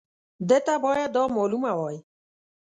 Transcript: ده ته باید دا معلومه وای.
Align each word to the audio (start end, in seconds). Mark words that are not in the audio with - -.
ده 0.49 0.57
ته 0.65 0.75
باید 0.83 1.09
دا 1.15 1.23
معلومه 1.35 1.71
وای. 1.79 1.97